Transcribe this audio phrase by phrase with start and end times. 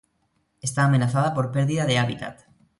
[0.67, 2.39] Está amenazada por perdida de hábitat.